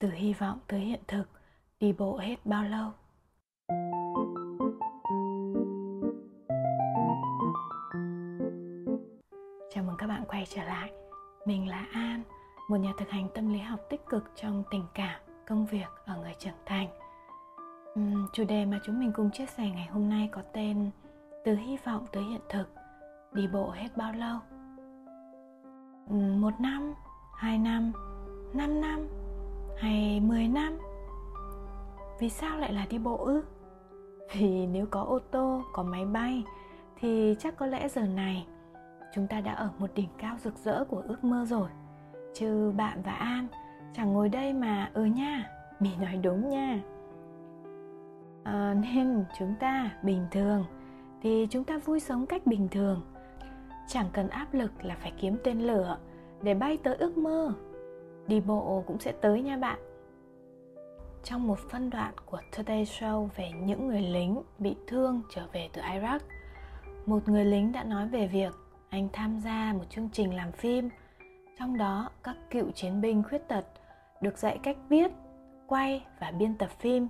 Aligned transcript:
từ 0.00 0.10
hy 0.10 0.32
vọng 0.32 0.58
tới 0.66 0.80
hiện 0.80 1.00
thực 1.08 1.24
đi 1.80 1.92
bộ 1.92 2.16
hết 2.16 2.36
bao 2.44 2.64
lâu? 2.64 2.90
Chào 9.70 9.84
mừng 9.84 9.96
các 9.98 10.06
bạn 10.06 10.24
quay 10.28 10.46
trở 10.48 10.64
lại. 10.64 10.92
Mình 11.46 11.68
là 11.68 11.86
an 11.92 12.22
một 12.68 12.76
nhà 12.76 12.92
thực 12.98 13.10
hành 13.10 13.28
tâm 13.34 13.52
lý 13.52 13.58
học 13.58 13.80
tích 13.90 14.00
cực 14.08 14.24
trong 14.34 14.64
tình 14.70 14.84
cảm 14.94 15.20
công 15.46 15.66
việc 15.66 15.88
ở 16.04 16.16
người 16.20 16.34
trưởng 16.38 16.58
thành. 16.66 16.88
Uhm, 18.00 18.26
chủ 18.32 18.44
đề 18.44 18.64
mà 18.64 18.80
chúng 18.84 19.00
mình 19.00 19.12
cùng 19.14 19.30
chia 19.30 19.46
sẻ 19.46 19.70
ngày 19.70 19.86
hôm 19.86 20.08
nay 20.08 20.28
có 20.32 20.42
tên 20.52 20.90
từ 21.44 21.54
hy 21.54 21.76
vọng 21.84 22.06
tới 22.12 22.22
hiện 22.22 22.40
thực 22.48 22.74
đi 23.32 23.48
bộ 23.48 23.70
hết 23.70 23.88
bao 23.96 24.12
lâu? 24.12 24.38
Uhm, 26.14 26.40
một 26.40 26.60
năm 26.60 26.94
hai 27.34 27.58
năm 27.58 27.92
năm 28.54 28.80
năm? 28.80 29.17
Hay 29.78 30.20
10 30.20 30.48
năm? 30.48 30.78
Vì 32.18 32.28
sao 32.28 32.58
lại 32.58 32.72
là 32.72 32.86
đi 32.90 32.98
bộ 32.98 33.16
ư? 33.16 33.42
Vì 34.32 34.66
nếu 34.66 34.86
có 34.90 35.02
ô 35.02 35.18
tô 35.18 35.62
có 35.72 35.82
máy 35.82 36.04
bay 36.04 36.44
thì 37.00 37.36
chắc 37.38 37.56
có 37.56 37.66
lẽ 37.66 37.88
giờ 37.88 38.02
này 38.02 38.46
chúng 39.14 39.26
ta 39.26 39.40
đã 39.40 39.52
ở 39.52 39.70
một 39.78 39.90
đỉnh 39.94 40.08
cao 40.18 40.36
rực 40.38 40.54
rỡ 40.58 40.84
của 40.84 41.02
ước 41.08 41.24
mơ 41.24 41.44
rồi. 41.44 41.68
Chứ 42.34 42.72
bạn 42.76 43.02
và 43.04 43.12
an 43.12 43.46
chẳng 43.94 44.12
ngồi 44.12 44.28
đây 44.28 44.52
mà 44.52 44.90
ừ 44.94 45.04
nha 45.04 45.50
mì 45.80 45.90
nói 45.96 46.16
đúng 46.22 46.48
nha. 46.48 46.80
À, 48.44 48.74
nên 48.74 49.24
chúng 49.38 49.54
ta 49.60 49.90
bình 50.02 50.26
thường 50.30 50.64
thì 51.22 51.46
chúng 51.50 51.64
ta 51.64 51.78
vui 51.78 52.00
sống 52.00 52.26
cách 52.26 52.46
bình 52.46 52.68
thường. 52.70 53.02
Chẳng 53.88 54.06
cần 54.12 54.28
áp 54.28 54.54
lực 54.54 54.72
là 54.82 54.96
phải 55.00 55.12
kiếm 55.18 55.36
tên 55.44 55.60
lửa 55.60 55.98
để 56.42 56.54
bay 56.54 56.76
tới 56.76 56.96
ước 56.96 57.18
mơ 57.18 57.52
đi 58.28 58.40
bộ 58.40 58.84
cũng 58.86 58.98
sẽ 58.98 59.12
tới 59.12 59.42
nha 59.42 59.56
bạn. 59.56 59.78
Trong 61.24 61.46
một 61.46 61.58
phân 61.58 61.90
đoạn 61.90 62.14
của 62.26 62.40
Today 62.56 62.84
Show 62.84 63.28
về 63.36 63.50
những 63.50 63.88
người 63.88 64.02
lính 64.02 64.42
bị 64.58 64.76
thương 64.86 65.22
trở 65.30 65.46
về 65.52 65.68
từ 65.72 65.82
Iraq, 65.82 66.18
một 67.06 67.28
người 67.28 67.44
lính 67.44 67.72
đã 67.72 67.84
nói 67.84 68.08
về 68.08 68.26
việc 68.26 68.54
anh 68.88 69.08
tham 69.12 69.40
gia 69.40 69.72
một 69.72 69.84
chương 69.90 70.08
trình 70.12 70.36
làm 70.36 70.52
phim. 70.52 70.88
Trong 71.58 71.78
đó, 71.78 72.10
các 72.22 72.36
cựu 72.50 72.70
chiến 72.70 73.00
binh 73.00 73.22
khuyết 73.28 73.48
tật 73.48 73.64
được 74.20 74.38
dạy 74.38 74.58
cách 74.62 74.76
viết, 74.88 75.10
quay 75.66 76.06
và 76.20 76.30
biên 76.30 76.54
tập 76.54 76.70
phim. 76.78 77.08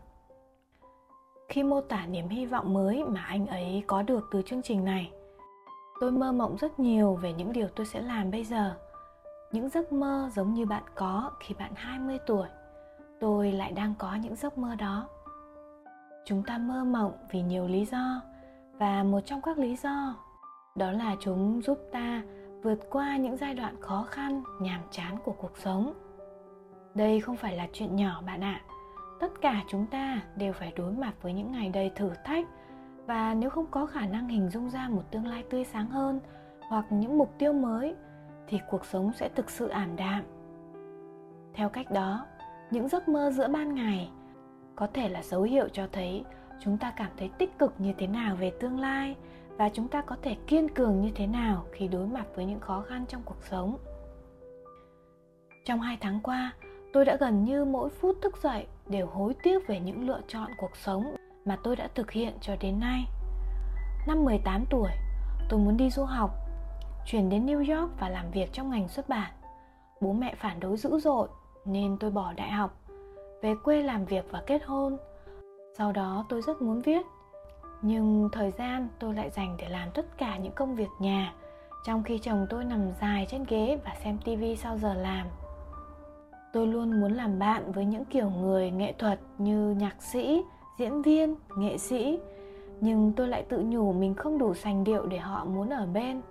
Khi 1.48 1.62
mô 1.62 1.80
tả 1.80 2.06
niềm 2.06 2.28
hy 2.28 2.46
vọng 2.46 2.74
mới 2.74 3.04
mà 3.04 3.20
anh 3.20 3.46
ấy 3.46 3.82
có 3.86 4.02
được 4.02 4.28
từ 4.32 4.42
chương 4.42 4.62
trình 4.62 4.84
này, 4.84 5.10
tôi 6.00 6.12
mơ 6.12 6.32
mộng 6.32 6.56
rất 6.56 6.80
nhiều 6.80 7.14
về 7.14 7.32
những 7.32 7.52
điều 7.52 7.68
tôi 7.68 7.86
sẽ 7.86 8.00
làm 8.00 8.30
bây 8.30 8.44
giờ 8.44 8.74
những 9.52 9.68
giấc 9.68 9.92
mơ 9.92 10.30
giống 10.34 10.54
như 10.54 10.66
bạn 10.66 10.82
có 10.94 11.30
khi 11.40 11.54
bạn 11.58 11.72
20 11.74 12.18
tuổi. 12.26 12.48
Tôi 13.20 13.52
lại 13.52 13.72
đang 13.72 13.94
có 13.98 14.14
những 14.14 14.36
giấc 14.36 14.58
mơ 14.58 14.74
đó. 14.74 15.08
Chúng 16.24 16.42
ta 16.42 16.58
mơ 16.58 16.84
mộng 16.84 17.12
vì 17.30 17.42
nhiều 17.42 17.66
lý 17.68 17.84
do 17.84 18.22
và 18.78 19.02
một 19.02 19.20
trong 19.24 19.42
các 19.42 19.58
lý 19.58 19.76
do 19.76 20.14
đó 20.76 20.90
là 20.90 21.16
chúng 21.20 21.62
giúp 21.62 21.78
ta 21.92 22.22
vượt 22.62 22.78
qua 22.90 23.16
những 23.16 23.36
giai 23.36 23.54
đoạn 23.54 23.80
khó 23.80 24.06
khăn, 24.10 24.42
nhàm 24.60 24.80
chán 24.90 25.18
của 25.24 25.32
cuộc 25.32 25.58
sống. 25.58 25.92
Đây 26.94 27.20
không 27.20 27.36
phải 27.36 27.56
là 27.56 27.68
chuyện 27.72 27.96
nhỏ 27.96 28.22
bạn 28.26 28.40
ạ. 28.40 28.62
À. 28.64 28.74
Tất 29.20 29.40
cả 29.40 29.62
chúng 29.68 29.86
ta 29.86 30.20
đều 30.36 30.52
phải 30.52 30.72
đối 30.76 30.92
mặt 30.92 31.12
với 31.22 31.32
những 31.32 31.52
ngày 31.52 31.68
đầy 31.68 31.90
thử 31.96 32.10
thách 32.24 32.46
và 33.06 33.34
nếu 33.34 33.50
không 33.50 33.66
có 33.70 33.86
khả 33.86 34.06
năng 34.06 34.28
hình 34.28 34.50
dung 34.50 34.70
ra 34.70 34.88
một 34.88 35.02
tương 35.10 35.26
lai 35.26 35.44
tươi 35.50 35.64
sáng 35.64 35.90
hơn 35.90 36.20
hoặc 36.68 36.86
những 36.90 37.18
mục 37.18 37.34
tiêu 37.38 37.52
mới 37.52 37.94
thì 38.48 38.60
cuộc 38.70 38.84
sống 38.84 39.12
sẽ 39.12 39.28
thực 39.28 39.50
sự 39.50 39.68
ảm 39.68 39.96
đạm 39.96 40.22
theo 41.54 41.68
cách 41.68 41.90
đó 41.90 42.26
những 42.70 42.88
giấc 42.88 43.08
mơ 43.08 43.30
giữa 43.30 43.48
ban 43.48 43.74
ngày 43.74 44.10
có 44.76 44.86
thể 44.94 45.08
là 45.08 45.22
dấu 45.22 45.42
hiệu 45.42 45.68
cho 45.68 45.86
thấy 45.92 46.24
chúng 46.60 46.78
ta 46.78 46.92
cảm 46.96 47.10
thấy 47.16 47.30
tích 47.38 47.58
cực 47.58 47.74
như 47.78 47.92
thế 47.98 48.06
nào 48.06 48.36
về 48.36 48.52
tương 48.60 48.80
lai 48.80 49.16
và 49.56 49.68
chúng 49.68 49.88
ta 49.88 50.02
có 50.02 50.16
thể 50.22 50.36
kiên 50.46 50.68
cường 50.68 51.00
như 51.00 51.10
thế 51.14 51.26
nào 51.26 51.64
khi 51.72 51.88
đối 51.88 52.06
mặt 52.06 52.26
với 52.34 52.44
những 52.44 52.60
khó 52.60 52.80
khăn 52.80 53.04
trong 53.08 53.22
cuộc 53.24 53.42
sống 53.42 53.78
trong 55.64 55.80
hai 55.80 55.98
tháng 56.00 56.20
qua 56.22 56.52
tôi 56.92 57.04
đã 57.04 57.16
gần 57.16 57.44
như 57.44 57.64
mỗi 57.64 57.90
phút 57.90 58.16
thức 58.22 58.42
dậy 58.42 58.66
đều 58.86 59.06
hối 59.06 59.34
tiếc 59.42 59.66
về 59.66 59.80
những 59.80 60.06
lựa 60.06 60.20
chọn 60.28 60.50
cuộc 60.58 60.76
sống 60.76 61.16
mà 61.44 61.56
tôi 61.64 61.76
đã 61.76 61.88
thực 61.94 62.10
hiện 62.10 62.32
cho 62.40 62.56
đến 62.60 62.80
nay. 62.80 63.04
Năm 64.06 64.24
18 64.24 64.64
tuổi, 64.70 64.90
tôi 65.48 65.60
muốn 65.60 65.76
đi 65.76 65.90
du 65.90 66.04
học 66.04 66.30
chuyển 67.10 67.28
đến 67.28 67.46
New 67.46 67.58
York 67.58 68.00
và 68.00 68.08
làm 68.08 68.30
việc 68.30 68.52
trong 68.52 68.70
ngành 68.70 68.88
xuất 68.88 69.08
bản. 69.08 69.32
Bố 70.00 70.12
mẹ 70.12 70.34
phản 70.34 70.60
đối 70.60 70.76
dữ 70.76 70.98
dội 70.98 71.28
nên 71.64 71.96
tôi 72.00 72.10
bỏ 72.10 72.32
đại 72.32 72.50
học, 72.50 72.80
về 73.42 73.54
quê 73.64 73.82
làm 73.82 74.04
việc 74.04 74.24
và 74.30 74.42
kết 74.46 74.64
hôn. 74.64 74.96
Sau 75.78 75.92
đó 75.92 76.26
tôi 76.28 76.42
rất 76.42 76.62
muốn 76.62 76.80
viết, 76.80 77.06
nhưng 77.82 78.28
thời 78.32 78.50
gian 78.50 78.88
tôi 78.98 79.14
lại 79.14 79.30
dành 79.30 79.56
để 79.58 79.68
làm 79.68 79.88
tất 79.94 80.18
cả 80.18 80.36
những 80.36 80.52
công 80.52 80.74
việc 80.74 80.88
nhà, 81.00 81.34
trong 81.84 82.02
khi 82.02 82.18
chồng 82.18 82.46
tôi 82.50 82.64
nằm 82.64 82.92
dài 83.00 83.26
trên 83.30 83.44
ghế 83.48 83.78
và 83.84 83.94
xem 84.04 84.18
tivi 84.24 84.56
sau 84.56 84.78
giờ 84.78 84.94
làm. 84.94 85.26
Tôi 86.52 86.66
luôn 86.66 87.00
muốn 87.00 87.12
làm 87.12 87.38
bạn 87.38 87.72
với 87.72 87.84
những 87.84 88.04
kiểu 88.04 88.30
người 88.30 88.70
nghệ 88.70 88.92
thuật 88.92 89.20
như 89.38 89.74
nhạc 89.78 90.02
sĩ, 90.02 90.42
diễn 90.78 91.02
viên, 91.02 91.34
nghệ 91.56 91.78
sĩ, 91.78 92.18
nhưng 92.80 93.12
tôi 93.12 93.28
lại 93.28 93.42
tự 93.42 93.62
nhủ 93.62 93.92
mình 93.92 94.14
không 94.14 94.38
đủ 94.38 94.54
sành 94.54 94.84
điệu 94.84 95.06
để 95.06 95.18
họ 95.18 95.44
muốn 95.44 95.70
ở 95.70 95.86
bên 95.86 96.22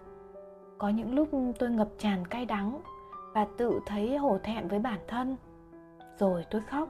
có 0.77 0.89
những 0.89 1.15
lúc 1.15 1.29
tôi 1.59 1.69
ngập 1.69 1.87
tràn 1.97 2.27
cay 2.27 2.45
đắng 2.45 2.81
và 3.33 3.47
tự 3.57 3.79
thấy 3.85 4.17
hổ 4.17 4.37
thẹn 4.43 4.67
với 4.67 4.79
bản 4.79 4.99
thân. 5.07 5.35
Rồi 6.17 6.45
tôi 6.51 6.61
khóc. 6.61 6.89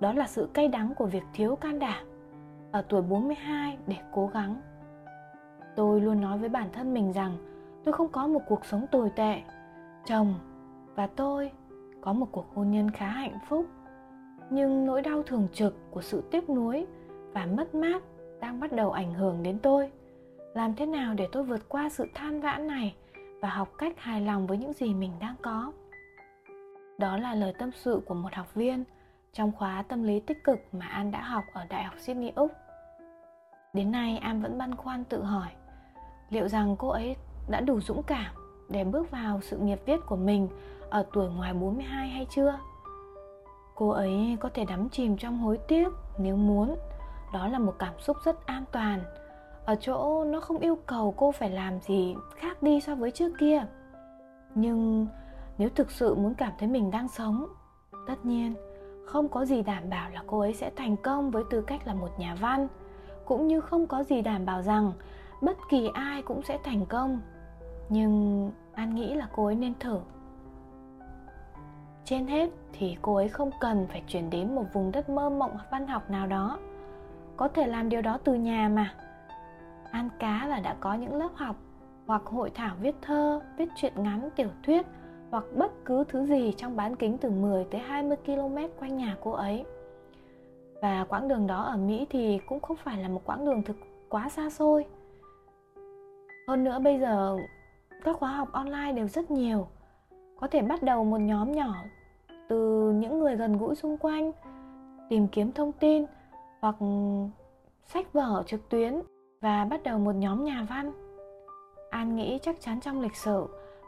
Đó 0.00 0.12
là 0.12 0.26
sự 0.26 0.48
cay 0.54 0.68
đắng 0.68 0.94
của 0.94 1.06
việc 1.06 1.22
thiếu 1.34 1.56
can 1.56 1.78
đảm 1.78 2.06
ở 2.72 2.82
tuổi 2.82 3.02
42 3.02 3.78
để 3.86 3.96
cố 4.12 4.26
gắng. 4.26 4.60
Tôi 5.76 6.00
luôn 6.00 6.20
nói 6.20 6.38
với 6.38 6.48
bản 6.48 6.68
thân 6.72 6.94
mình 6.94 7.12
rằng 7.12 7.36
tôi 7.84 7.92
không 7.92 8.08
có 8.08 8.26
một 8.26 8.40
cuộc 8.48 8.64
sống 8.64 8.86
tồi 8.92 9.10
tệ. 9.16 9.42
Chồng 10.06 10.34
và 10.94 11.06
tôi 11.06 11.50
có 12.00 12.12
một 12.12 12.26
cuộc 12.32 12.46
hôn 12.54 12.70
nhân 12.70 12.90
khá 12.90 13.06
hạnh 13.06 13.38
phúc. 13.48 13.66
Nhưng 14.50 14.86
nỗi 14.86 15.02
đau 15.02 15.22
thường 15.22 15.48
trực 15.52 15.74
của 15.90 16.02
sự 16.02 16.22
tiếc 16.30 16.50
nuối 16.50 16.86
và 17.32 17.46
mất 17.46 17.74
mát 17.74 18.02
đang 18.40 18.60
bắt 18.60 18.72
đầu 18.72 18.90
ảnh 18.90 19.14
hưởng 19.14 19.42
đến 19.42 19.58
tôi. 19.58 19.90
Làm 20.54 20.74
thế 20.74 20.86
nào 20.86 21.14
để 21.14 21.28
tôi 21.32 21.42
vượt 21.42 21.68
qua 21.68 21.88
sự 21.88 22.06
than 22.14 22.40
vãn 22.40 22.66
này? 22.66 22.94
Và 23.44 23.50
học 23.50 23.68
cách 23.78 23.92
hài 23.98 24.20
lòng 24.20 24.46
với 24.46 24.58
những 24.58 24.72
gì 24.72 24.94
mình 24.94 25.12
đang 25.20 25.34
có 25.42 25.72
đó 26.98 27.16
là 27.16 27.34
lời 27.34 27.52
tâm 27.58 27.70
sự 27.72 28.02
của 28.06 28.14
một 28.14 28.34
học 28.34 28.54
viên 28.54 28.84
trong 29.32 29.52
khóa 29.52 29.84
tâm 29.88 30.02
lý 30.02 30.20
tích 30.20 30.44
cực 30.44 30.58
mà 30.72 30.86
an 30.86 31.10
đã 31.10 31.22
học 31.22 31.44
ở 31.52 31.64
đại 31.68 31.84
học 31.84 31.94
sydney 31.98 32.32
úc 32.34 32.52
đến 33.72 33.92
nay, 33.92 34.18
an 34.18 34.42
vẫn 34.42 34.58
băn 34.58 34.76
khoăn 34.76 35.04
tự 35.04 35.22
hỏi, 35.22 35.48
liệu 36.30 36.48
rằng 36.48 36.76
cô 36.78 36.88
ấy 36.88 37.16
đã 37.48 37.60
đủ 37.60 37.80
dũng 37.80 38.02
cảm 38.02 38.34
để 38.68 38.84
bước 38.84 39.10
vào 39.10 39.40
sự 39.40 39.58
nghiệp 39.58 39.80
viết 39.86 40.00
của 40.06 40.16
mình 40.16 40.48
ở 40.90 41.06
tuổi 41.12 41.30
ngoài 41.30 41.54
42 41.54 42.08
hay 42.08 42.26
chưa? 42.30 42.58
Cô 43.74 43.88
ấy 43.88 44.36
có 44.40 44.48
thể 44.54 44.64
đắm 44.64 44.88
chìm 44.88 45.16
trong 45.16 45.38
hối 45.38 45.58
tiếc 45.68 45.88
nếu 46.18 46.36
muốn. 46.36 46.76
Đó 47.32 47.48
là 47.48 47.58
một 47.58 47.74
cảm 47.78 47.94
xúc 48.00 48.16
rất 48.24 48.46
an 48.46 48.64
toàn 48.72 49.00
ở 49.64 49.74
chỗ 49.80 50.24
nó 50.24 50.40
không 50.40 50.58
yêu 50.58 50.78
cầu 50.86 51.14
cô 51.16 51.32
phải 51.32 51.50
làm 51.50 51.80
gì 51.80 52.16
khác 52.36 52.62
đi 52.62 52.80
so 52.80 52.94
với 52.94 53.10
trước 53.10 53.32
kia. 53.38 53.66
Nhưng 54.54 55.06
nếu 55.58 55.68
thực 55.68 55.90
sự 55.90 56.14
muốn 56.14 56.34
cảm 56.34 56.52
thấy 56.58 56.68
mình 56.68 56.90
đang 56.90 57.08
sống, 57.08 57.46
tất 58.06 58.24
nhiên 58.24 58.54
không 59.06 59.28
có 59.28 59.44
gì 59.44 59.62
đảm 59.62 59.90
bảo 59.90 60.10
là 60.10 60.22
cô 60.26 60.40
ấy 60.40 60.54
sẽ 60.54 60.70
thành 60.76 60.96
công 60.96 61.30
với 61.30 61.44
tư 61.50 61.60
cách 61.60 61.86
là 61.86 61.94
một 61.94 62.08
nhà 62.18 62.34
văn. 62.34 62.68
Cũng 63.24 63.46
như 63.46 63.60
không 63.60 63.86
có 63.86 64.02
gì 64.02 64.22
đảm 64.22 64.46
bảo 64.46 64.62
rằng 64.62 64.92
bất 65.42 65.56
kỳ 65.70 65.90
ai 65.94 66.22
cũng 66.22 66.42
sẽ 66.42 66.58
thành 66.64 66.86
công. 66.86 67.20
Nhưng 67.88 68.50
an 68.74 68.94
nghĩ 68.94 69.14
là 69.14 69.28
cô 69.36 69.44
ấy 69.44 69.54
nên 69.54 69.74
thử. 69.80 69.98
Trên 72.04 72.26
hết 72.26 72.50
thì 72.72 72.96
cô 73.02 73.14
ấy 73.14 73.28
không 73.28 73.50
cần 73.60 73.86
phải 73.86 74.02
chuyển 74.06 74.30
đến 74.30 74.54
một 74.54 74.64
vùng 74.72 74.92
đất 74.92 75.08
mơ 75.08 75.30
mộng 75.30 75.56
văn 75.70 75.86
học 75.86 76.10
nào 76.10 76.26
đó. 76.26 76.58
Có 77.36 77.48
thể 77.48 77.66
làm 77.66 77.88
điều 77.88 78.02
đó 78.02 78.18
từ 78.24 78.34
nhà 78.34 78.68
mà 78.68 78.94
ăn 79.94 80.08
cá 80.18 80.46
là 80.46 80.60
đã 80.60 80.76
có 80.80 80.94
những 80.94 81.14
lớp 81.14 81.30
học 81.34 81.56
hoặc 82.06 82.22
hội 82.24 82.50
thảo 82.54 82.76
viết 82.80 82.94
thơ, 83.02 83.40
viết 83.56 83.68
truyện 83.76 83.92
ngắn, 83.96 84.28
tiểu 84.36 84.48
thuyết 84.62 84.86
hoặc 85.30 85.44
bất 85.56 85.72
cứ 85.84 86.04
thứ 86.08 86.26
gì 86.26 86.54
trong 86.56 86.76
bán 86.76 86.96
kính 86.96 87.18
từ 87.18 87.30
10 87.30 87.64
tới 87.64 87.80
20 87.80 88.16
km 88.26 88.56
quanh 88.80 88.96
nhà 88.96 89.16
cô 89.22 89.30
ấy. 89.30 89.64
Và 90.82 91.04
quãng 91.08 91.28
đường 91.28 91.46
đó 91.46 91.62
ở 91.62 91.76
Mỹ 91.76 92.06
thì 92.10 92.40
cũng 92.46 92.60
không 92.60 92.76
phải 92.76 93.02
là 93.02 93.08
một 93.08 93.20
quãng 93.24 93.46
đường 93.46 93.62
thực 93.62 93.76
quá 94.08 94.28
xa 94.28 94.50
xôi. 94.50 94.84
Hơn 96.48 96.64
nữa 96.64 96.78
bây 96.78 97.00
giờ 97.00 97.38
các 98.04 98.16
khóa 98.16 98.30
học 98.30 98.48
online 98.52 98.92
đều 98.92 99.08
rất 99.08 99.30
nhiều. 99.30 99.66
Có 100.40 100.46
thể 100.46 100.62
bắt 100.62 100.82
đầu 100.82 101.04
một 101.04 101.20
nhóm 101.20 101.52
nhỏ 101.52 101.74
từ 102.48 102.90
những 102.92 103.18
người 103.18 103.36
gần 103.36 103.58
gũi 103.58 103.74
xung 103.74 103.98
quanh, 103.98 104.32
tìm 105.08 105.28
kiếm 105.28 105.52
thông 105.52 105.72
tin 105.72 106.04
hoặc 106.60 106.76
sách 107.84 108.12
vở 108.12 108.42
trực 108.46 108.68
tuyến 108.68 109.00
và 109.44 109.64
bắt 109.64 109.82
đầu 109.82 109.98
một 109.98 110.14
nhóm 110.14 110.44
nhà 110.44 110.66
văn. 110.70 110.92
An 111.90 112.16
nghĩ 112.16 112.38
chắc 112.42 112.60
chắn 112.60 112.80
trong 112.80 113.00
lịch 113.00 113.16
sử 113.16 113.46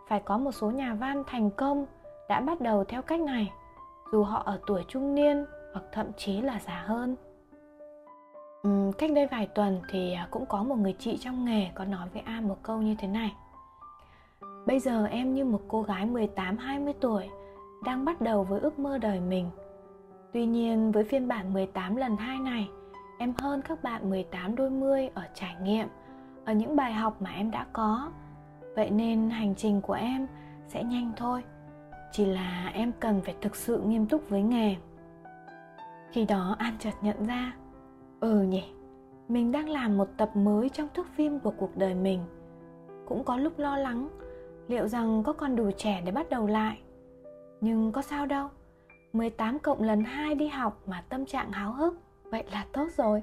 phải 0.08 0.20
có 0.20 0.38
một 0.38 0.52
số 0.52 0.70
nhà 0.70 0.94
văn 0.94 1.22
thành 1.26 1.50
công 1.50 1.86
đã 2.28 2.40
bắt 2.40 2.60
đầu 2.60 2.84
theo 2.84 3.02
cách 3.02 3.20
này 3.20 3.52
dù 4.12 4.22
họ 4.22 4.42
ở 4.44 4.60
tuổi 4.66 4.84
trung 4.88 5.14
niên 5.14 5.44
hoặc 5.72 5.84
thậm 5.92 6.06
chí 6.16 6.40
là 6.40 6.60
già 6.66 6.84
hơn. 6.86 7.16
Uhm, 8.68 8.92
cách 8.92 9.10
đây 9.14 9.26
vài 9.26 9.46
tuần 9.46 9.80
thì 9.90 10.12
à, 10.12 10.28
cũng 10.30 10.46
có 10.46 10.62
một 10.62 10.76
người 10.76 10.94
chị 10.98 11.16
trong 11.20 11.44
nghề 11.44 11.70
có 11.74 11.84
nói 11.84 12.08
với 12.12 12.22
An 12.22 12.48
một 12.48 12.56
câu 12.62 12.82
như 12.82 12.96
thế 12.98 13.08
này. 13.08 13.32
Bây 14.66 14.80
giờ 14.80 15.06
em 15.06 15.34
như 15.34 15.44
một 15.44 15.60
cô 15.68 15.82
gái 15.82 16.06
18-20 16.06 16.92
tuổi 17.00 17.28
đang 17.84 18.04
bắt 18.04 18.20
đầu 18.20 18.44
với 18.44 18.60
ước 18.60 18.78
mơ 18.78 18.98
đời 18.98 19.20
mình. 19.20 19.50
Tuy 20.32 20.46
nhiên 20.46 20.92
với 20.92 21.04
phiên 21.04 21.28
bản 21.28 21.52
18 21.52 21.96
lần 21.96 22.16
2 22.16 22.38
này, 22.38 22.68
em 23.18 23.32
hơn 23.38 23.62
các 23.62 23.82
bạn 23.82 24.10
18 24.10 24.56
đôi 24.56 24.70
mươi 24.70 25.10
ở 25.14 25.22
trải 25.34 25.56
nghiệm, 25.62 25.88
ở 26.44 26.52
những 26.52 26.76
bài 26.76 26.92
học 26.92 27.22
mà 27.22 27.30
em 27.30 27.50
đã 27.50 27.66
có. 27.72 28.10
Vậy 28.74 28.90
nên 28.90 29.30
hành 29.30 29.54
trình 29.54 29.80
của 29.80 29.92
em 29.92 30.26
sẽ 30.68 30.84
nhanh 30.84 31.12
thôi. 31.16 31.42
Chỉ 32.12 32.24
là 32.24 32.70
em 32.74 32.92
cần 33.00 33.20
phải 33.24 33.34
thực 33.40 33.56
sự 33.56 33.80
nghiêm 33.80 34.06
túc 34.06 34.28
với 34.28 34.42
nghề. 34.42 34.76
Khi 36.12 36.24
đó 36.24 36.56
An 36.58 36.76
chợt 36.78 36.94
nhận 37.02 37.26
ra, 37.26 37.52
ừ 38.20 38.42
nhỉ, 38.42 38.64
mình 39.28 39.52
đang 39.52 39.68
làm 39.68 39.98
một 39.98 40.08
tập 40.16 40.30
mới 40.36 40.68
trong 40.68 40.88
thước 40.94 41.06
phim 41.14 41.40
của 41.40 41.50
cuộc 41.50 41.76
đời 41.76 41.94
mình. 41.94 42.20
Cũng 43.06 43.24
có 43.24 43.36
lúc 43.36 43.58
lo 43.58 43.76
lắng, 43.76 44.08
liệu 44.68 44.88
rằng 44.88 45.22
có 45.22 45.32
còn 45.32 45.56
đủ 45.56 45.70
trẻ 45.76 46.02
để 46.04 46.12
bắt 46.12 46.30
đầu 46.30 46.46
lại. 46.46 46.78
Nhưng 47.60 47.92
có 47.92 48.02
sao 48.02 48.26
đâu, 48.26 48.48
18 49.12 49.58
cộng 49.58 49.82
lần 49.82 50.04
2 50.04 50.34
đi 50.34 50.48
học 50.48 50.82
mà 50.86 51.04
tâm 51.08 51.26
trạng 51.26 51.52
háo 51.52 51.72
hức, 51.72 52.00
vậy 52.30 52.44
là 52.52 52.66
tốt 52.72 52.86
rồi. 52.96 53.22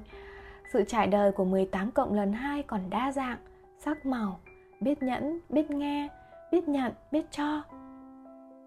Sự 0.72 0.84
trải 0.88 1.06
đời 1.06 1.32
của 1.32 1.44
18 1.44 1.90
cộng 1.90 2.14
lần 2.14 2.32
2 2.32 2.62
còn 2.62 2.90
đa 2.90 3.12
dạng, 3.12 3.38
sắc 3.78 4.06
màu, 4.06 4.40
biết 4.80 5.02
nhẫn, 5.02 5.40
biết 5.48 5.70
nghe, 5.70 6.08
biết 6.52 6.68
nhận, 6.68 6.92
biết 7.12 7.26
cho. 7.30 7.62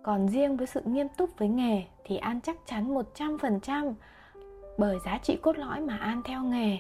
Còn 0.04 0.30
riêng 0.30 0.58
với 0.58 0.68
sự 0.68 0.82
nghiêm 0.86 1.08
túc 1.18 1.30
với 1.38 1.48
nghề 1.48 1.84
thì 2.04 2.18
An 2.18 2.42
chắc 2.42 2.56
chắn 2.66 2.96
100% 3.16 3.94
bởi 4.78 4.98
giá 5.06 5.18
trị 5.18 5.36
cốt 5.42 5.58
lõi 5.58 5.82
mà 5.82 5.98
An 5.98 6.22
theo 6.26 6.44
nghề 6.44 6.78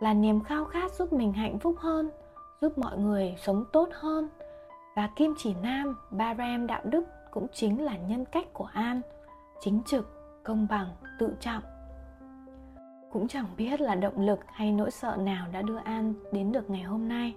là 0.00 0.14
niềm 0.14 0.40
khao 0.40 0.64
khát 0.64 0.92
giúp 0.92 1.12
mình 1.12 1.32
hạnh 1.32 1.58
phúc 1.58 1.74
hơn, 1.78 2.10
giúp 2.60 2.78
mọi 2.78 2.98
người 2.98 3.34
sống 3.38 3.64
tốt 3.72 3.88
hơn– 3.92 4.28
và 4.94 5.10
kim 5.16 5.34
chỉ 5.38 5.54
nam 5.62 5.96
ba 6.10 6.34
rem 6.34 6.66
đạo 6.66 6.80
đức 6.84 7.04
cũng 7.30 7.46
chính 7.52 7.84
là 7.84 7.96
nhân 7.96 8.24
cách 8.24 8.46
của 8.52 8.68
an 8.72 9.00
chính 9.60 9.82
trực 9.86 10.06
công 10.44 10.66
bằng 10.70 10.88
tự 11.18 11.34
trọng 11.40 11.62
cũng 13.14 13.28
chẳng 13.28 13.46
biết 13.56 13.80
là 13.80 13.94
động 13.94 14.20
lực 14.20 14.40
hay 14.52 14.72
nỗi 14.72 14.90
sợ 14.90 15.16
nào 15.20 15.46
đã 15.52 15.62
đưa 15.62 15.78
an 15.84 16.14
đến 16.32 16.52
được 16.52 16.70
ngày 16.70 16.82
hôm 16.82 17.08
nay. 17.08 17.34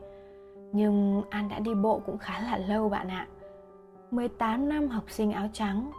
Nhưng 0.71 1.21
an 1.29 1.49
đã 1.49 1.59
đi 1.59 1.73
bộ 1.75 2.01
cũng 2.05 2.17
khá 2.17 2.39
là 2.39 2.57
lâu 2.57 2.89
bạn 2.89 3.07
ạ. 3.07 3.27
18 4.11 4.69
năm 4.69 4.87
học 4.87 5.03
sinh 5.07 5.31
áo 5.31 5.47
trắng 5.53 5.91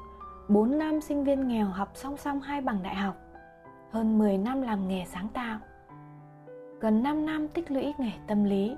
4 0.48 0.78
năm 0.78 1.00
sinh 1.00 1.24
viên 1.24 1.48
nghèo 1.48 1.66
học 1.66 1.90
song 1.94 2.16
song 2.16 2.40
hai 2.40 2.60
bằng 2.60 2.82
đại 2.82 2.94
học 2.94 3.16
hơn 3.90 4.18
10 4.18 4.38
năm 4.38 4.62
làm 4.62 4.88
nghề 4.88 5.04
sáng 5.04 5.28
tạo. 5.28 5.58
Gần 6.80 7.02
5 7.02 7.26
năm 7.26 7.48
tích 7.48 7.70
lũy 7.70 7.92
nghề 7.98 8.12
tâm 8.26 8.44
lý 8.44 8.76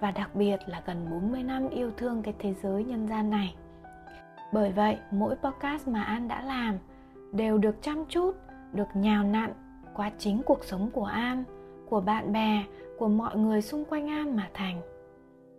và 0.00 0.10
đặc 0.10 0.34
biệt 0.34 0.56
là 0.66 0.82
gần 0.86 1.06
40 1.10 1.42
năm 1.42 1.68
yêu 1.68 1.90
thương 1.96 2.22
cái 2.22 2.34
thế 2.38 2.54
giới 2.62 2.84
nhân 2.84 3.08
gian 3.08 3.30
này. 3.30 3.54
Bởi 4.52 4.72
vậy, 4.72 4.98
mỗi 5.10 5.36
podcast 5.36 5.88
mà 5.88 6.02
An 6.02 6.28
đã 6.28 6.42
làm 6.42 6.78
đều 7.32 7.58
được 7.58 7.82
chăm 7.82 8.04
chút, 8.08 8.36
được 8.72 8.88
nhào 8.94 9.24
nặn 9.24 9.52
qua 9.94 10.10
chính 10.18 10.42
cuộc 10.42 10.64
sống 10.64 10.90
của 10.90 11.04
An, 11.04 11.44
của 11.88 12.00
bạn 12.00 12.32
bè, 12.32 12.64
của 12.98 13.08
mọi 13.08 13.36
người 13.36 13.62
xung 13.62 13.84
quanh 13.84 14.08
An 14.08 14.36
mà 14.36 14.50
thành. 14.54 14.80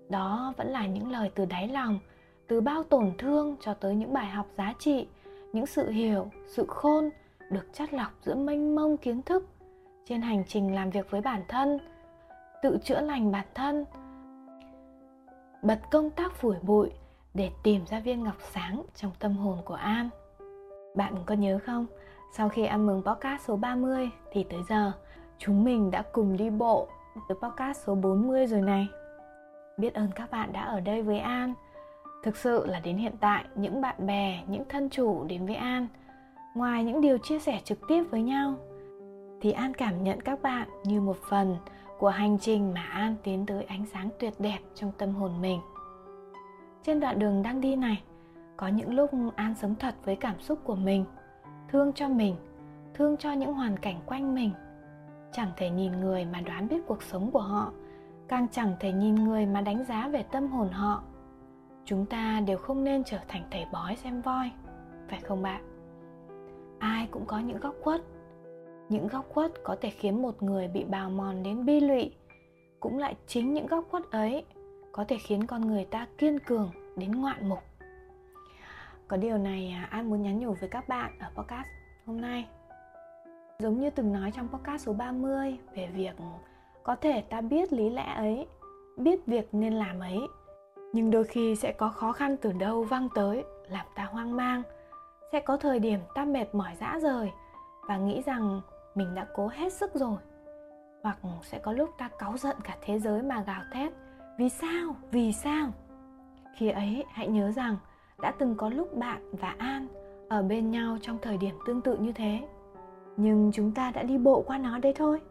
Đó 0.09 0.53
vẫn 0.57 0.67
là 0.67 0.87
những 0.87 1.11
lời 1.11 1.31
từ 1.35 1.45
đáy 1.45 1.67
lòng, 1.67 1.99
từ 2.47 2.61
bao 2.61 2.83
tổn 2.83 3.11
thương 3.17 3.55
cho 3.59 3.73
tới 3.73 3.95
những 3.95 4.13
bài 4.13 4.27
học 4.27 4.47
giá 4.57 4.73
trị, 4.79 5.07
những 5.53 5.65
sự 5.65 5.89
hiểu, 5.89 6.27
sự 6.47 6.65
khôn 6.67 7.09
được 7.49 7.67
chắt 7.73 7.93
lọc 7.93 8.11
giữa 8.25 8.35
mênh 8.35 8.75
mông 8.75 8.97
kiến 8.97 9.21
thức 9.21 9.47
trên 10.05 10.21
hành 10.21 10.43
trình 10.47 10.75
làm 10.75 10.89
việc 10.89 11.11
với 11.11 11.21
bản 11.21 11.41
thân, 11.47 11.79
tự 12.61 12.77
chữa 12.83 13.01
lành 13.01 13.31
bản 13.31 13.45
thân, 13.55 13.85
bật 15.61 15.79
công 15.91 16.09
tác 16.09 16.35
phủi 16.35 16.55
bụi 16.61 16.89
để 17.33 17.51
tìm 17.63 17.85
ra 17.89 17.99
viên 17.99 18.23
ngọc 18.23 18.37
sáng 18.51 18.83
trong 18.95 19.11
tâm 19.19 19.37
hồn 19.37 19.57
của 19.65 19.73
An. 19.73 20.09
Bạn 20.95 21.15
có 21.25 21.35
nhớ 21.35 21.59
không? 21.65 21.85
Sau 22.37 22.49
khi 22.49 22.65
ăn 22.65 22.85
mừng 22.85 23.01
podcast 23.03 23.41
số 23.41 23.55
30 23.55 24.09
thì 24.31 24.43
tới 24.43 24.59
giờ 24.69 24.91
chúng 25.37 25.63
mình 25.63 25.91
đã 25.91 26.03
cùng 26.11 26.37
đi 26.37 26.49
bộ 26.49 26.87
từ 27.29 27.35
podcast 27.35 27.85
số 27.85 27.95
40 27.95 28.47
rồi 28.47 28.61
này. 28.61 28.87
Biết 29.77 29.93
ơn 29.93 30.09
các 30.15 30.31
bạn 30.31 30.53
đã 30.53 30.61
ở 30.61 30.79
đây 30.79 31.01
với 31.01 31.19
An. 31.19 31.53
Thực 32.23 32.37
sự 32.37 32.65
là 32.65 32.79
đến 32.79 32.97
hiện 32.97 33.13
tại 33.19 33.45
những 33.55 33.81
bạn 33.81 33.95
bè, 34.07 34.43
những 34.47 34.63
thân 34.69 34.89
chủ 34.89 35.23
đến 35.23 35.45
với 35.45 35.55
An 35.55 35.87
ngoài 36.55 36.83
những 36.83 37.01
điều 37.01 37.17
chia 37.17 37.39
sẻ 37.39 37.61
trực 37.63 37.79
tiếp 37.87 38.03
với 38.11 38.21
nhau 38.21 38.55
thì 39.41 39.51
An 39.51 39.73
cảm 39.73 40.03
nhận 40.03 40.21
các 40.21 40.41
bạn 40.41 40.67
như 40.83 41.01
một 41.01 41.17
phần 41.29 41.57
của 41.99 42.09
hành 42.09 42.37
trình 42.39 42.73
mà 42.73 42.81
An 42.81 43.15
tiến 43.23 43.45
tới 43.45 43.63
ánh 43.63 43.85
sáng 43.93 44.09
tuyệt 44.19 44.33
đẹp 44.39 44.59
trong 44.75 44.91
tâm 44.97 45.15
hồn 45.15 45.41
mình. 45.41 45.59
Trên 46.83 46.99
đoạn 46.99 47.19
đường 47.19 47.43
đang 47.43 47.61
đi 47.61 47.75
này, 47.75 48.03
có 48.57 48.67
những 48.67 48.93
lúc 48.93 49.11
An 49.35 49.55
sống 49.61 49.75
thật 49.79 49.95
với 50.05 50.15
cảm 50.15 50.39
xúc 50.39 50.59
của 50.63 50.75
mình, 50.75 51.05
thương 51.73 51.93
cho 51.93 52.07
mình, 52.09 52.35
thương 52.93 53.17
cho 53.17 53.31
những 53.33 53.53
hoàn 53.53 53.77
cảnh 53.77 53.99
quanh 54.05 54.35
mình. 54.35 54.51
Chẳng 55.31 55.51
thể 55.57 55.69
nhìn 55.69 55.91
người 55.91 56.25
mà 56.25 56.41
đoán 56.41 56.67
biết 56.67 56.81
cuộc 56.87 57.03
sống 57.03 57.31
của 57.31 57.41
họ, 57.41 57.71
càng 58.27 58.47
chẳng 58.51 58.75
thể 58.79 58.91
nhìn 58.91 59.15
người 59.15 59.45
mà 59.45 59.61
đánh 59.61 59.85
giá 59.85 60.07
về 60.07 60.23
tâm 60.23 60.47
hồn 60.47 60.69
họ. 60.69 61.03
Chúng 61.85 62.05
ta 62.05 62.41
đều 62.47 62.57
không 62.57 62.83
nên 62.83 63.03
trở 63.03 63.19
thành 63.27 63.43
thầy 63.51 63.65
bói 63.71 63.95
xem 63.95 64.21
voi, 64.21 64.51
phải 65.09 65.19
không 65.19 65.41
bạn? 65.41 65.61
Ai 66.79 67.07
cũng 67.11 67.25
có 67.25 67.39
những 67.39 67.59
góc 67.59 67.75
khuất 67.81 68.01
những 68.89 69.07
góc 69.07 69.25
khuất 69.29 69.51
có 69.63 69.75
thể 69.81 69.89
khiến 69.89 70.21
một 70.21 70.43
người 70.43 70.67
bị 70.67 70.83
bào 70.83 71.09
mòn 71.09 71.43
đến 71.43 71.65
bi 71.65 71.79
lụy 71.79 72.11
cũng 72.79 72.97
lại 72.97 73.15
chính 73.27 73.53
những 73.53 73.67
góc 73.67 73.85
khuất 73.91 74.11
ấy 74.11 74.45
có 74.91 75.05
thể 75.07 75.17
khiến 75.17 75.47
con 75.47 75.61
người 75.61 75.85
ta 75.85 76.07
kiên 76.17 76.39
cường 76.39 76.71
đến 76.95 77.11
ngoạn 77.11 77.49
mục 77.49 77.59
có 79.13 79.17
điều 79.17 79.37
này 79.37 79.75
à, 79.81 79.87
An 79.91 80.09
muốn 80.09 80.21
nhắn 80.21 80.39
nhủ 80.39 80.53
với 80.59 80.69
các 80.69 80.87
bạn 80.87 81.19
ở 81.19 81.27
podcast 81.35 81.67
hôm 82.05 82.21
nay? 82.21 82.47
Giống 83.59 83.79
như 83.79 83.89
từng 83.89 84.13
nói 84.13 84.31
trong 84.35 84.47
podcast 84.47 84.85
số 84.85 84.93
30 84.93 85.57
về 85.75 85.87
việc 85.93 86.15
có 86.83 86.95
thể 86.95 87.21
ta 87.21 87.41
biết 87.41 87.73
lý 87.73 87.89
lẽ 87.89 88.13
ấy, 88.15 88.47
biết 88.97 89.25
việc 89.25 89.47
nên 89.51 89.73
làm 89.73 89.99
ấy 89.99 90.19
Nhưng 90.93 91.11
đôi 91.11 91.23
khi 91.23 91.55
sẽ 91.55 91.71
có 91.71 91.89
khó 91.89 92.11
khăn 92.11 92.37
từ 92.41 92.51
đâu 92.51 92.83
văng 92.83 93.09
tới 93.15 93.43
làm 93.67 93.85
ta 93.95 94.03
hoang 94.03 94.35
mang. 94.35 94.63
Sẽ 95.31 95.39
có 95.39 95.57
thời 95.57 95.79
điểm 95.79 95.99
ta 96.15 96.25
mệt 96.25 96.55
mỏi 96.55 96.75
dã 96.79 96.99
rời 97.01 97.31
và 97.87 97.97
nghĩ 97.97 98.21
rằng 98.25 98.61
mình 98.95 99.15
đã 99.15 99.27
cố 99.35 99.47
hết 99.47 99.73
sức 99.73 99.93
rồi. 99.93 100.17
Hoặc 101.03 101.17
sẽ 101.43 101.59
có 101.59 101.71
lúc 101.71 101.89
ta 101.97 102.09
cáu 102.19 102.37
giận 102.37 102.55
cả 102.63 102.77
thế 102.81 102.99
giới 102.99 103.21
mà 103.21 103.43
gào 103.47 103.61
thét 103.73 103.93
vì 104.37 104.49
sao? 104.49 104.95
Vì 105.11 105.33
sao? 105.33 105.71
Khi 106.55 106.69
ấy 106.69 107.03
hãy 107.11 107.27
nhớ 107.27 107.51
rằng 107.51 107.77
đã 108.21 108.31
từng 108.31 108.55
có 108.55 108.69
lúc 108.69 108.97
bạn 108.97 109.21
và 109.31 109.55
an 109.57 109.87
ở 110.29 110.43
bên 110.43 110.71
nhau 110.71 110.97
trong 111.01 111.17
thời 111.21 111.37
điểm 111.37 111.55
tương 111.65 111.81
tự 111.81 111.97
như 111.97 112.11
thế. 112.11 112.39
Nhưng 113.17 113.51
chúng 113.53 113.71
ta 113.71 113.91
đã 113.91 114.03
đi 114.03 114.17
bộ 114.17 114.43
qua 114.47 114.57
nó 114.57 114.79
đây 114.79 114.93
thôi. 114.95 115.21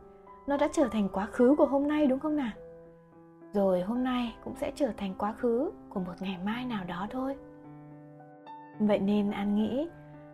Nó 0.46 0.56
đã 0.56 0.68
trở 0.72 0.88
thành 0.88 1.08
quá 1.12 1.26
khứ 1.26 1.54
của 1.58 1.66
hôm 1.66 1.88
nay 1.88 2.06
đúng 2.06 2.18
không 2.18 2.36
nào? 2.36 2.52
Rồi 3.52 3.80
hôm 3.82 4.04
nay 4.04 4.34
cũng 4.44 4.54
sẽ 4.54 4.72
trở 4.74 4.92
thành 4.96 5.14
quá 5.18 5.32
khứ 5.32 5.70
của 5.88 6.00
một 6.00 6.14
ngày 6.20 6.38
mai 6.44 6.64
nào 6.64 6.84
đó 6.84 7.06
thôi. 7.10 7.36
Vậy 8.78 8.98
nên 8.98 9.30
an 9.30 9.54
nghĩ 9.54 9.88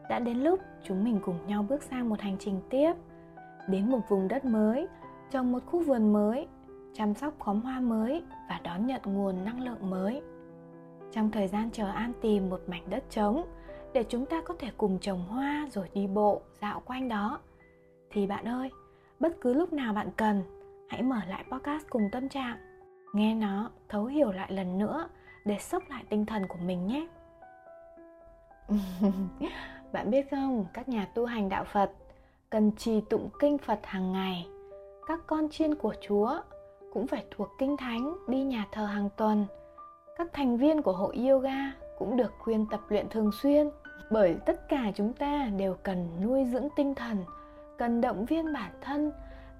đã 0.08 0.18
đến 0.18 0.38
lúc 0.38 0.60
chúng 0.84 1.04
mình 1.04 1.20
cùng 1.24 1.46
nhau 1.46 1.66
bước 1.68 1.82
sang 1.82 2.08
một 2.08 2.20
hành 2.20 2.36
trình 2.38 2.60
tiếp, 2.70 2.92
đến 3.68 3.90
một 3.90 4.00
vùng 4.08 4.28
đất 4.28 4.44
mới, 4.44 4.88
trồng 5.30 5.52
một 5.52 5.58
khu 5.66 5.80
vườn 5.80 6.12
mới, 6.12 6.46
chăm 6.92 7.14
sóc 7.14 7.34
khóm 7.38 7.60
hoa 7.60 7.80
mới 7.80 8.22
và 8.48 8.60
đón 8.64 8.86
nhận 8.86 9.00
nguồn 9.04 9.44
năng 9.44 9.60
lượng 9.60 9.90
mới 9.90 10.22
trong 11.12 11.30
thời 11.30 11.48
gian 11.48 11.70
chờ 11.70 11.90
an 11.90 12.12
tìm 12.20 12.50
một 12.50 12.60
mảnh 12.66 12.82
đất 12.90 13.04
trống 13.10 13.46
để 13.92 14.04
chúng 14.08 14.26
ta 14.26 14.42
có 14.42 14.54
thể 14.58 14.68
cùng 14.76 14.98
trồng 14.98 15.24
hoa 15.28 15.68
rồi 15.70 15.88
đi 15.94 16.06
bộ 16.06 16.42
dạo 16.60 16.82
quanh 16.84 17.08
đó 17.08 17.38
thì 18.10 18.26
bạn 18.26 18.44
ơi, 18.44 18.70
bất 19.20 19.32
cứ 19.40 19.54
lúc 19.54 19.72
nào 19.72 19.92
bạn 19.92 20.08
cần, 20.16 20.42
hãy 20.88 21.02
mở 21.02 21.20
lại 21.28 21.44
podcast 21.50 21.86
cùng 21.90 22.08
tâm 22.12 22.28
trạng 22.28 22.56
nghe 23.12 23.34
nó 23.34 23.70
thấu 23.88 24.04
hiểu 24.04 24.32
lại 24.32 24.52
lần 24.52 24.78
nữa 24.78 25.08
để 25.44 25.58
sốc 25.58 25.82
lại 25.88 26.04
tinh 26.08 26.26
thần 26.26 26.48
của 26.48 26.58
mình 26.62 26.86
nhé 26.86 27.06
bạn 29.92 30.10
biết 30.10 30.30
không, 30.30 30.66
các 30.72 30.88
nhà 30.88 31.08
tu 31.14 31.26
hành 31.26 31.48
đạo 31.48 31.64
phật 31.64 31.90
cần 32.50 32.72
trì 32.76 33.00
tụng 33.00 33.28
kinh 33.38 33.58
Phật 33.58 33.80
hàng 33.82 34.12
ngày. 34.12 34.48
Các 35.06 35.20
con 35.26 35.48
chiên 35.48 35.74
của 35.74 35.94
Chúa 36.08 36.40
cũng 36.92 37.06
phải 37.06 37.24
thuộc 37.30 37.48
kinh 37.58 37.76
thánh 37.76 38.16
đi 38.28 38.42
nhà 38.42 38.66
thờ 38.72 38.84
hàng 38.84 39.08
tuần. 39.16 39.46
Các 40.18 40.28
thành 40.32 40.56
viên 40.56 40.82
của 40.82 40.92
hội 40.92 41.16
yoga 41.28 41.72
cũng 41.98 42.16
được 42.16 42.32
khuyên 42.38 42.66
tập 42.70 42.80
luyện 42.88 43.08
thường 43.08 43.30
xuyên 43.32 43.68
bởi 44.10 44.36
tất 44.46 44.68
cả 44.68 44.92
chúng 44.94 45.12
ta 45.12 45.50
đều 45.56 45.76
cần 45.82 46.08
nuôi 46.22 46.44
dưỡng 46.52 46.68
tinh 46.76 46.94
thần, 46.94 47.16
cần 47.78 48.00
động 48.00 48.24
viên 48.24 48.52
bản 48.52 48.72
thân, 48.80 49.12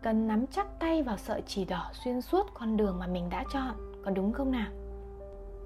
cần 0.03 0.29
nắm 0.29 0.47
chắc 0.47 0.67
tay 0.79 1.03
vào 1.03 1.17
sợi 1.17 1.43
chỉ 1.47 1.65
đỏ 1.65 1.91
xuyên 1.93 2.21
suốt 2.21 2.47
con 2.55 2.77
đường 2.77 2.99
mà 2.99 3.07
mình 3.07 3.29
đã 3.31 3.45
chọn, 3.53 3.75
có 4.05 4.11
đúng 4.11 4.33
không 4.33 4.51
nào? 4.51 4.71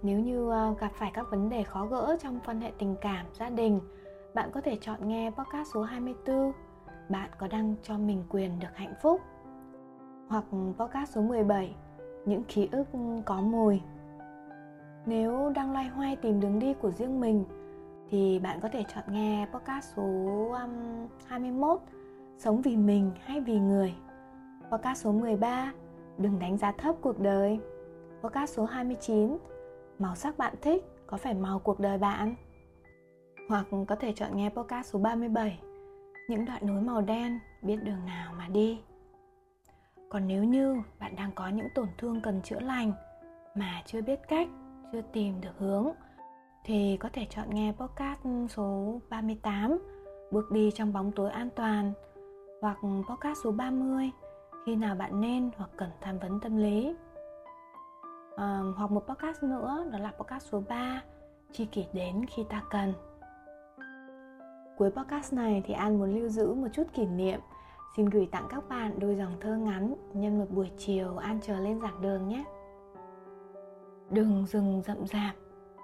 Nếu 0.02 0.18
như 0.18 0.50
ờ, 0.50 0.74
gặp 0.80 0.90
phải 0.94 1.10
các 1.14 1.30
vấn 1.30 1.48
đề 1.48 1.62
khó 1.62 1.86
gỡ 1.86 2.16
trong 2.22 2.40
quan 2.46 2.60
hệ 2.60 2.72
tình 2.78 2.96
cảm, 3.00 3.26
gia 3.38 3.50
đình, 3.50 3.80
bạn 4.34 4.50
có 4.52 4.60
thể 4.60 4.78
chọn 4.80 5.08
nghe 5.08 5.30
podcast 5.30 5.68
số 5.74 5.82
24 5.82 6.52
Bạn 7.08 7.30
có 7.38 7.48
đang 7.48 7.74
cho 7.82 7.98
mình 7.98 8.24
quyền 8.28 8.60
được 8.60 8.68
hạnh 8.74 8.94
phúc. 9.02 9.20
Hoặc 10.28 10.44
podcast 10.78 11.10
số 11.14 11.22
17 11.22 11.74
Những 12.26 12.42
ký 12.44 12.68
ức 12.72 12.86
có 13.24 13.40
mùi. 13.40 13.80
Nếu 15.06 15.52
đang 15.54 15.72
loay 15.72 15.88
hoay 15.88 16.16
tìm 16.16 16.40
đường 16.40 16.58
đi 16.58 16.74
của 16.74 16.90
riêng 16.90 17.20
mình 17.20 17.44
Thì 18.10 18.38
bạn 18.38 18.60
có 18.60 18.68
thể 18.68 18.84
chọn 18.94 19.04
nghe 19.08 19.46
podcast 19.54 19.96
số 19.96 20.02
um, 20.62 21.08
21 21.26 21.80
Sống 22.38 22.62
vì 22.62 22.76
mình 22.76 23.10
hay 23.24 23.40
vì 23.40 23.58
người. 23.58 23.94
Podcast 24.70 25.04
số 25.04 25.12
13 25.12 25.72
Đừng 26.18 26.38
đánh 26.38 26.58
giá 26.58 26.72
thấp 26.72 26.94
cuộc 27.00 27.20
đời. 27.20 27.60
Podcast 28.22 28.54
số 28.56 28.64
29 28.64 29.38
Màu 29.98 30.14
sắc 30.14 30.38
bạn 30.38 30.54
thích 30.62 30.84
có 31.06 31.16
phải 31.16 31.34
màu 31.34 31.58
cuộc 31.58 31.80
đời 31.80 31.98
bạn? 31.98 32.34
Hoặc 33.48 33.66
có 33.88 33.96
thể 33.96 34.12
chọn 34.16 34.36
nghe 34.36 34.50
podcast 34.50 34.86
số 34.86 34.98
37 34.98 35.60
Những 36.28 36.44
đoạn 36.44 36.66
núi 36.66 36.80
màu 36.80 37.00
đen 37.00 37.38
biết 37.62 37.76
đường 37.82 38.06
nào 38.06 38.32
mà 38.38 38.48
đi. 38.48 38.80
Còn 40.08 40.26
nếu 40.26 40.44
như 40.44 40.82
bạn 41.00 41.16
đang 41.16 41.30
có 41.34 41.48
những 41.48 41.68
tổn 41.74 41.88
thương 41.98 42.20
cần 42.20 42.42
chữa 42.42 42.60
lành 42.60 42.92
Mà 43.54 43.82
chưa 43.86 44.02
biết 44.02 44.20
cách, 44.28 44.48
chưa 44.92 45.02
tìm 45.12 45.40
được 45.40 45.58
hướng 45.58 45.88
Thì 46.64 46.96
có 47.00 47.08
thể 47.12 47.26
chọn 47.30 47.50
nghe 47.50 47.72
podcast 47.72 48.20
số 48.48 49.00
38 49.10 49.78
Bước 50.30 50.50
đi 50.50 50.70
trong 50.74 50.92
bóng 50.92 51.12
tối 51.12 51.30
an 51.30 51.48
toàn 51.56 51.92
Hoặc 52.60 52.78
podcast 53.10 53.38
số 53.44 53.52
30 53.52 54.10
Khi 54.66 54.76
nào 54.76 54.94
bạn 54.94 55.20
nên 55.20 55.50
hoặc 55.56 55.70
cần 55.76 55.90
tham 56.00 56.18
vấn 56.18 56.40
tâm 56.40 56.56
lý. 56.56 56.94
À, 58.36 58.60
Hoặc 58.76 58.90
một 58.90 59.04
podcast 59.08 59.42
nữa 59.42 59.86
đó 59.92 59.98
là 59.98 60.12
podcast 60.18 60.46
số 60.46 60.62
3 60.68 61.02
Chi 61.52 61.66
kỷ 61.66 61.86
đến 61.92 62.26
khi 62.26 62.44
ta 62.48 62.62
cần. 62.70 62.92
Cuối 64.76 64.90
podcast 64.90 65.32
này 65.32 65.62
thì 65.66 65.74
An 65.74 65.98
muốn 65.98 66.14
lưu 66.14 66.28
giữ 66.28 66.54
một 66.54 66.68
chút 66.72 66.84
kỷ 66.94 67.06
niệm. 67.06 67.40
Xin 67.96 68.06
gửi 68.06 68.28
tặng 68.32 68.46
các 68.50 68.68
bạn 68.68 68.98
đôi 68.98 69.16
dòng 69.16 69.32
thơ 69.40 69.56
ngắn 69.56 69.94
nhân 70.12 70.38
một 70.38 70.46
buổi 70.50 70.70
chiều 70.78 71.16
An 71.16 71.38
chờ 71.42 71.60
lên 71.60 71.80
giảng 71.80 72.02
đường 72.02 72.28
nhé. 72.28 72.44
Đường 74.12 74.46
rừng 74.46 74.82
rậm 74.86 75.06
rạp, 75.06 75.34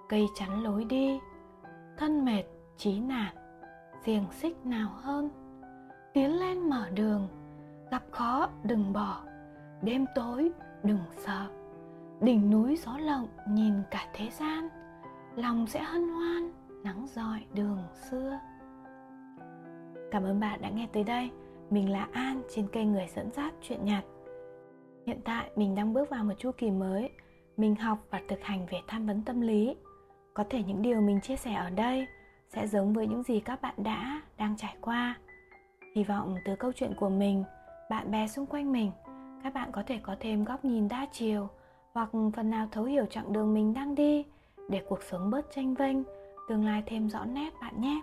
cây 0.08 0.26
chắn 0.35 0.62
lối 0.62 0.85
đi 0.85 1.18
Thân 1.97 2.25
mệt, 2.25 2.42
trí 2.76 3.00
nản, 3.00 3.35
xiềng 4.04 4.25
xích 4.32 4.66
nào 4.66 4.90
hơn 4.94 5.30
Tiến 6.14 6.40
lên 6.40 6.70
mở 6.70 6.90
đường, 6.90 7.28
gặp 7.90 8.02
khó 8.11 8.49
đừng 8.64 8.92
bỏ 8.92 9.25
Đêm 9.82 10.06
tối 10.14 10.50
đừng 10.82 11.00
sợ 11.16 11.47
Đỉnh 12.20 12.50
núi 12.50 12.76
gió 12.76 12.99
lộng 12.99 13.28
nhìn 13.49 13.75
cả 13.90 14.08
thế 14.14 14.28
gian 14.38 14.68
Lòng 15.37 15.66
sẽ 15.66 15.82
hân 15.82 16.08
hoan 16.08 16.52
nắng 16.85 17.06
rọi 17.06 17.44
đường 17.54 17.78
xưa 18.11 18.38
Cảm 20.11 20.25
ơn 20.25 20.40
bạn 20.40 20.61
đã 20.62 20.70
nghe 20.70 20.88
tới 20.92 21.04
đây. 21.04 21.30
Mình 21.70 21.90
là 21.90 22.08
An 22.12 22.42
trên 22.54 22.68
kênh 22.68 22.92
Người 22.92 23.06
dẫn 23.14 23.30
dắt 23.32 23.54
chuyện 23.62 23.85
nhặt. 23.85 24.04
Hiện 25.06 25.20
tại 25.25 25.50
mình 25.56 25.75
đang 25.75 25.92
bước 25.92 26.11
vào 26.11 26.25
một 26.25 26.35
chu 26.38 26.50
kỳ 26.56 26.70
mới. 26.70 27.11
Mình 27.58 27.74
học 27.74 27.98
và 28.10 28.20
thực 28.28 28.42
hành 28.42 28.66
về 28.70 28.78
tham 28.86 29.06
vấn 29.06 29.22
tâm 29.22 29.40
lý. 29.40 29.76
Có 30.34 30.44
thể 30.50 30.62
những 30.62 30.82
điều 30.82 31.00
mình 31.00 31.20
chia 31.20 31.36
sẻ 31.36 31.54
ở 31.54 31.70
đây 31.70 32.06
sẽ 32.48 32.66
giống 32.66 32.92
với 32.92 33.06
những 33.06 33.22
gì 33.22 33.40
các 33.40 33.62
bạn 33.62 33.74
đã 33.76 34.22
đang 34.38 34.56
trải 34.56 34.76
qua. 34.80 35.18
Hy 35.96 36.04
vọng 36.04 36.36
từ 36.44 36.56
câu 36.56 36.72
chuyện 36.72 36.94
của 37.00 37.08
mình, 37.08 37.44
bạn 37.90 38.10
bè 38.10 38.28
xung 38.28 38.46
quanh 38.46 38.72
mình, 38.72 38.90
các 39.42 39.54
bạn 39.54 39.72
có 39.72 39.82
thể 39.86 39.98
có 40.02 40.16
thêm 40.20 40.44
góc 40.44 40.64
nhìn 40.64 40.88
đa 40.88 41.06
chiều 41.12 41.48
hoặc 41.92 42.10
phần 42.36 42.50
nào 42.50 42.68
thấu 42.72 42.84
hiểu 42.84 43.06
chặng 43.10 43.32
đường 43.32 43.54
mình 43.54 43.74
đang 43.74 43.94
đi 43.94 44.24
để 44.68 44.82
cuộc 44.88 45.02
sống 45.02 45.30
bớt 45.30 45.46
tranh 45.54 45.74
vênh, 45.74 45.96
tương 46.48 46.64
lai 46.64 46.82
thêm 46.86 47.10
rõ 47.10 47.24
nét 47.24 47.50
bạn 47.60 47.80
nhé 47.80 48.00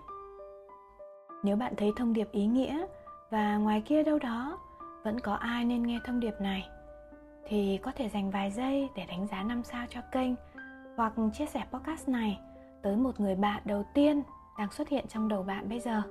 nếu 1.45 1.55
bạn 1.55 1.74
thấy 1.77 1.91
thông 1.95 2.13
điệp 2.13 2.31
ý 2.31 2.45
nghĩa 2.45 2.85
và 3.29 3.57
ngoài 3.57 3.81
kia 3.85 4.03
đâu 4.03 4.19
đó 4.19 4.59
vẫn 5.03 5.19
có 5.19 5.33
ai 5.33 5.65
nên 5.65 5.83
nghe 5.83 6.00
thông 6.05 6.19
điệp 6.19 6.33
này 6.39 6.69
thì 7.47 7.79
có 7.83 7.91
thể 7.95 8.09
dành 8.09 8.31
vài 8.31 8.51
giây 8.51 8.89
để 8.95 9.05
đánh 9.05 9.27
giá 9.27 9.43
năm 9.43 9.63
sao 9.63 9.85
cho 9.89 10.01
kênh, 10.11 10.33
hoặc 10.97 11.13
chia 11.33 11.45
sẻ 11.45 11.63
podcast 11.71 12.09
này 12.09 12.39
tới 12.83 12.95
một 12.95 13.19
người 13.19 13.35
bạn 13.35 13.61
đầu 13.65 13.85
tiên 13.93 14.23
đang 14.57 14.71
xuất 14.71 14.89
hiện 14.89 15.05
trong 15.07 15.27
đầu 15.27 15.43
bạn 15.43 15.69
bây 15.69 15.79
giờ. 15.79 16.01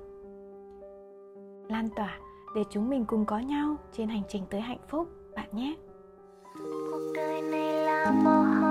Lan 1.69 1.89
tỏa 1.95 2.19
để 2.55 2.63
chúng 2.69 2.89
mình 2.89 3.05
cùng 3.05 3.25
có 3.25 3.39
nhau 3.39 3.75
trên 3.91 4.09
hành 4.09 4.23
trình 4.29 4.43
tới 4.49 4.61
hạnh 4.61 4.79
phúc, 4.87 5.07
bạn 5.35 5.49
nhé. 5.51 5.75
Cuộc 6.91 7.11
đời 7.15 7.41
này 7.41 7.73
là 7.73 8.11
màu 8.11 8.64